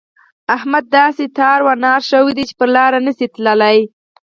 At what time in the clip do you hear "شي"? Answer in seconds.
3.17-3.27